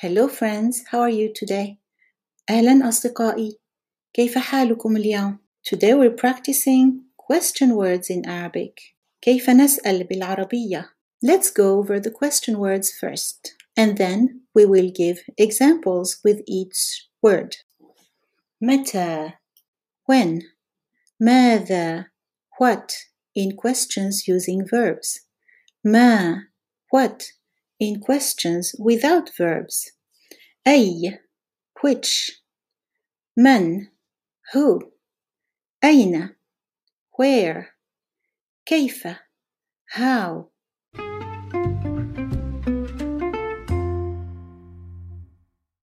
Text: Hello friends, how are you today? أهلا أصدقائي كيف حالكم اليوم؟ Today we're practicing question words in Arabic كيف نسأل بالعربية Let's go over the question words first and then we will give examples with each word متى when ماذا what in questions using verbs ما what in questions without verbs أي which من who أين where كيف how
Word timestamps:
Hello 0.00 0.28
friends, 0.28 0.84
how 0.90 1.00
are 1.00 1.08
you 1.08 1.32
today? 1.32 1.78
أهلا 2.50 2.88
أصدقائي 2.88 3.58
كيف 4.14 4.38
حالكم 4.38 4.96
اليوم؟ 4.96 5.38
Today 5.64 5.94
we're 5.94 6.10
practicing 6.10 7.00
question 7.16 7.74
words 7.74 8.10
in 8.10 8.26
Arabic 8.26 8.94
كيف 9.20 9.50
نسأل 9.50 10.04
بالعربية 10.04 10.90
Let's 11.24 11.50
go 11.50 11.78
over 11.78 11.98
the 11.98 12.10
question 12.10 12.58
words 12.58 12.92
first 12.92 13.54
and 13.74 13.96
then 13.96 14.42
we 14.54 14.66
will 14.66 14.90
give 14.90 15.22
examples 15.38 16.18
with 16.22 16.42
each 16.46 17.08
word 17.22 17.56
متى 18.62 19.32
when 20.04 20.42
ماذا 21.22 22.04
what 22.60 22.92
in 23.34 23.56
questions 23.56 24.28
using 24.28 24.66
verbs 24.70 25.20
ما 25.84 26.42
what 26.94 27.22
in 27.80 28.00
questions 28.00 28.74
without 28.78 29.30
verbs 29.36 29.92
أي 30.66 31.18
which 31.82 32.42
من 33.36 33.88
who 34.52 34.92
أين 35.84 36.36
where 37.18 37.76
كيف 38.66 39.06
how 39.90 40.49